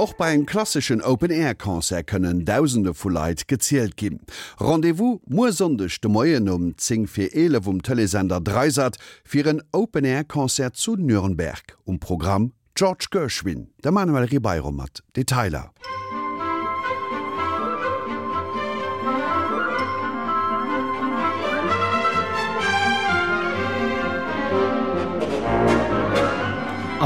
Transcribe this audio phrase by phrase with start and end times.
[0.00, 4.20] Auch bei en klassischen Open-Air-Konzer können Tausende vu Leiit gezielt gin.
[4.60, 10.76] Rendevous mo sondech de Moien um Zing fir ele vum Telesender Dreisat fir een Open-Air-Konzert
[10.76, 15.72] zu Nürnberg um Programm George Gershwin, der Manuel Ribeiro hat Detailer.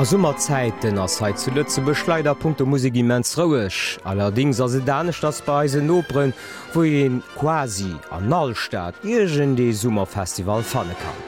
[0.03, 5.41] A Summerzeititen ass heit ze Lëtze Beschleider Punkte Musikimens rouech, allerdings as se danech das
[5.41, 6.33] Beise Nopren,
[6.73, 11.23] wo en quasi an Nallstaat Igen dei Summerfestival fanne kann.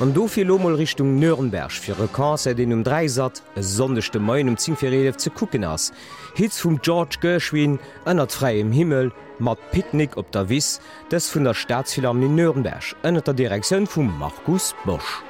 [0.00, 5.16] An dofir Lomoll Richtung Nürnberg fir Rekanse den um Dreisat e sondechte Main um Zinfireleef
[5.16, 5.90] ze kucken ass.
[6.34, 11.54] Hitz vum George Gerschwin ënnert freiem Himmel, mat Picknick op der Wiss des vun der
[11.54, 15.29] Staatsfilharmonie Nürnberg ënnet der Direktiun vum Markus Bosch.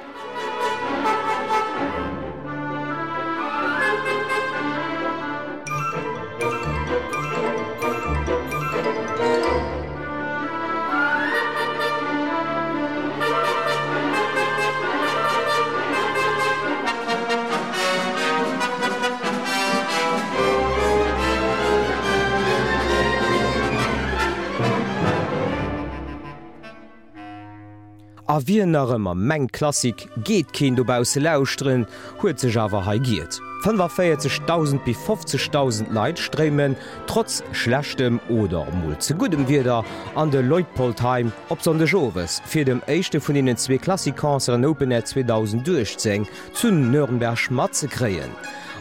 [28.31, 31.85] A wie nachëmmer Mng Klassik geht kind dobause lausren,
[32.21, 33.41] huet ze Java haigiert.
[33.63, 39.83] Fan war 40.000 bis 50.000 Leiit stremen trotz schlechtem oder mul ze gutem Wider
[40.15, 44.65] an de Leutpoltheim op son de Joves fir dem Eischchte vun innen zwe Klassikanzer an
[44.65, 48.31] Opennet 2000 durchzeng zun Nürnberg Schmatze kreien.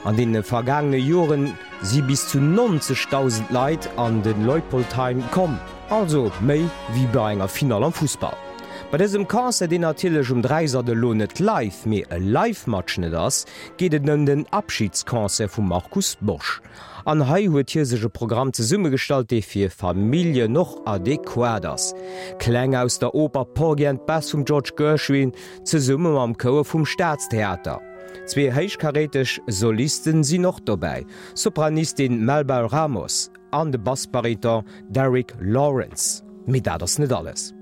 [0.05, 5.59] An de vergangene Joren sie bis zu 90.000 Leiit an den Leutpoltheim kom.
[5.89, 8.50] Also méi wie bei enger Final am Fußball.
[8.91, 13.45] Bei dessem Kanse den ertilech um dreiser de Lohnet live mé e LiveMatschne ass,
[13.79, 16.59] geet nënnen den Abschiedskanse vum Markus Bosch.
[17.07, 21.95] An hai huet hiesege Programm ze Summe stalt dei fir Familie noch adäquaders.
[22.41, 25.31] Kkleng aus der Oper Porgent Bass vum George Gershwin
[25.63, 27.79] ze Summe am Koer vum Staatstheater.
[28.27, 36.25] Zzwee heichkaretech Solisten sie noch dobäi, Sopranistin Melbal Ramos, an de Bassbariton Derrick Lawrence.
[36.47, 37.55] Mit dat ass net alles.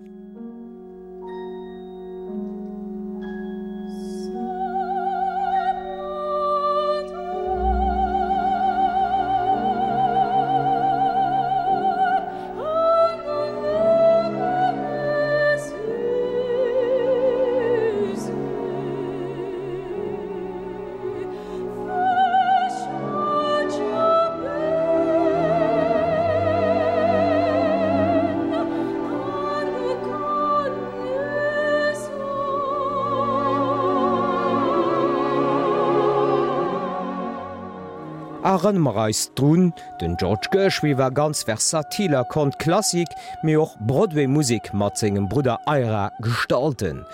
[38.48, 43.10] Arënmereis Drun, den George Gëch wiwer ganz versatiler kont Klassik
[43.44, 47.04] méi och BroadwayMuik mat zinggem Bruder Eira gestalten.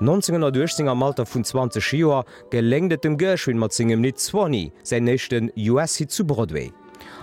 [0.00, 6.08] 1920er Malter vun 20 Joer gelengdet dem Gerschwin mat zinggem Nit 20 se nechten US-Hi
[6.08, 6.72] zu Broadway.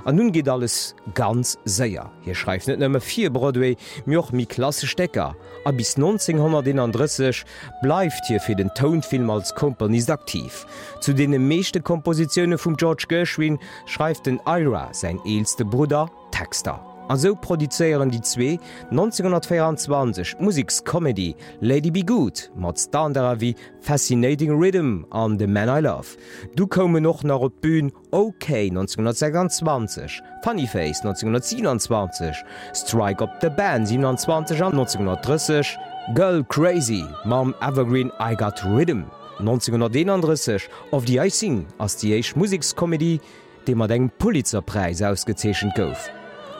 [0.05, 2.11] An nun geht alles ganz séier.
[2.21, 5.35] Hier schreift net nëmme vier Broadway joch mi klasse Stecker.
[5.65, 7.43] a bis 1930
[7.81, 10.67] bleifft hier fir den Tonfilm als Komponis aktiv.
[11.01, 13.57] Zu de meeschte Kompositionune vum George Gershwin
[13.87, 16.94] schreift den Ira sein eelste Bruder Texter.
[17.07, 25.05] An so produzéieren die zwee 1924 Musikskomedy Lady Be Good mat Standarder wie Fascinating Rhythm
[25.11, 26.17] an de Man I Love.
[26.55, 32.43] Du komme noch nach op Bbün OK 1926, Funnyface 1927,
[32.73, 35.77] Strike op the Band 27 an 1930,
[36.15, 39.03] Girl Crazy, Mam Evergreen I got Rhythm
[39.37, 43.19] 1931 of die Icing ass die Eich Musikskomedy,
[43.67, 46.09] de mat eng Pulitzerpreis ausgezeschen gouf.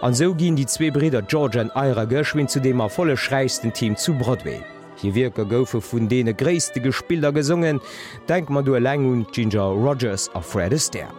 [0.01, 3.71] An so ginn die zwee Breder George en Eier Gerschwin zu dem er volle schreiisten
[3.71, 4.61] Team zu Broadway.
[5.01, 7.79] Hi wieker goufe vun dee gréste Gespilder gesungen,
[8.27, 11.13] denk mat du e Längung Ginger Rogers a Fred Astaire.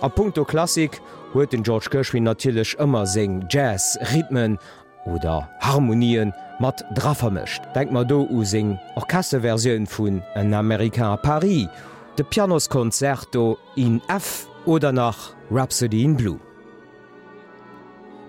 [0.00, 1.00] A Punkto Klassik
[1.34, 4.58] huet den George Gerschwin natilech ëmmer seng Jazz, Rhythmen
[5.06, 7.62] oder Harmonien mat draffermecht.
[7.74, 11.68] Denk mat do u seng Orchesseversionioun vun en Amerika a Paris,
[12.16, 16.49] de Pianoskonzerto in F oder nach Rhapsody in Blue.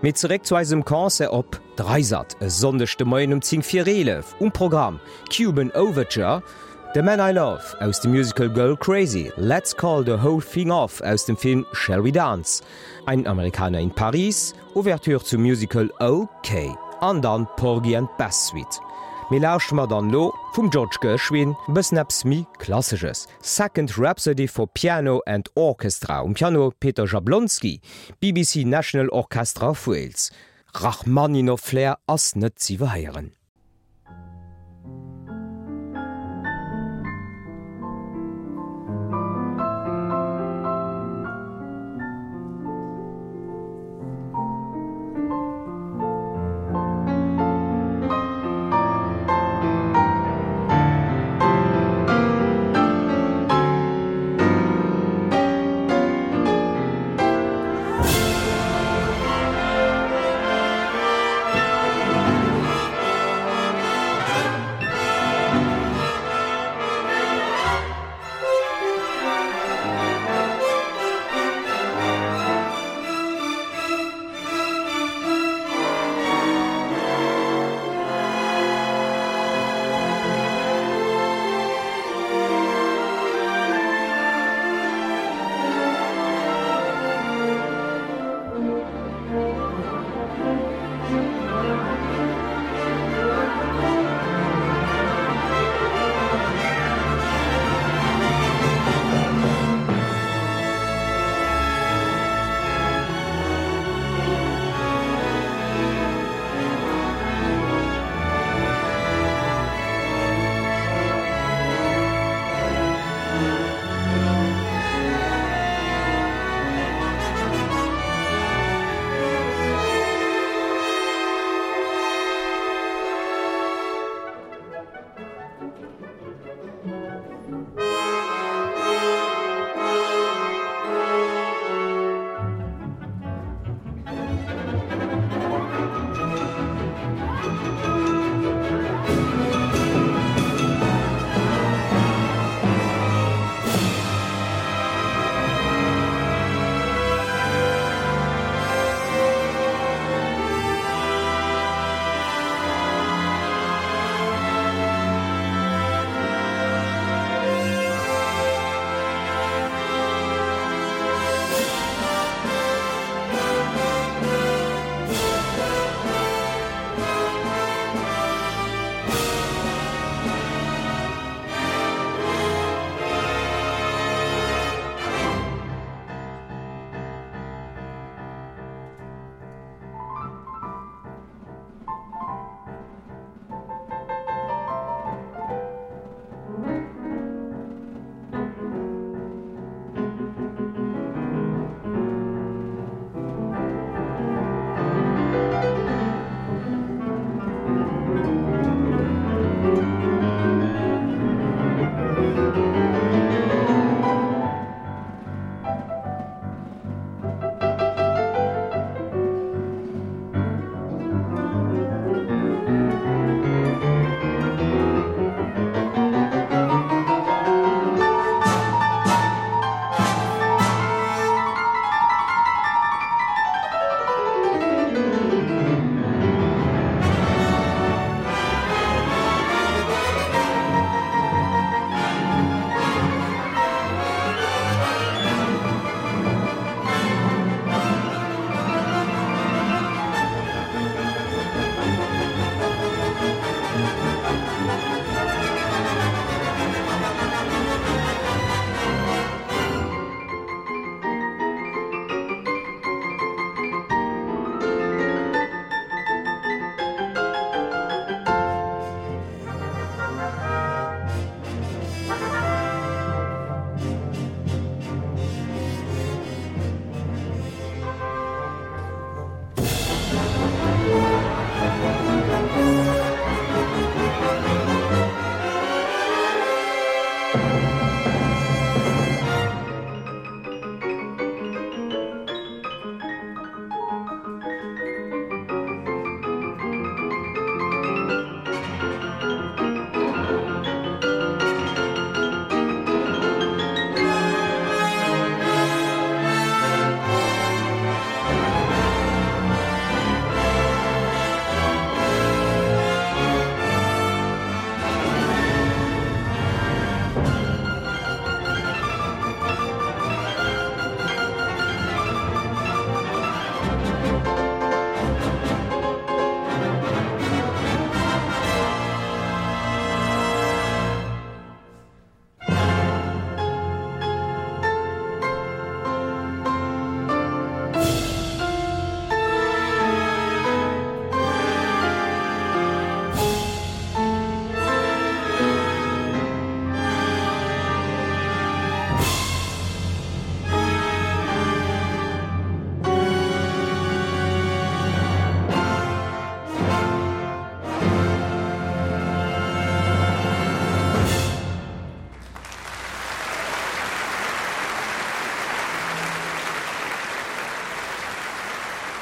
[0.02, 5.00] Met zeré zuweisem Kanse op Dreisat e sondechte Moien um Zing Vireleef, um Programm
[5.30, 6.42] Cuban Overture,
[6.94, 11.02] The Man I Love aus dem Musical Girl Crazy, Let's Call the Whole Thing Off
[11.02, 12.64] aus dem Film Shall We Dance,
[13.06, 18.82] ein Amerikaner in Paris, Ouvertür zum Musical OK, andern Porgy and Basssuite.
[19.32, 23.28] Melage mat an Lo vum George Gerschwin besnaps mi klasges.
[23.42, 27.80] Second Rhapsody for Piano and Orchestra um Piano Peter Jablonski,
[28.22, 30.32] BBC National Orchestra Wales.
[30.74, 33.32] Rachmaninow Flair ass net ziweieren.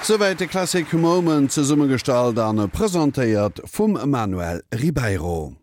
[0.10, 5.60] Soweit de Klassik Moment ze Summe stalt an präsentéiert vum Emanuel Ribeiro.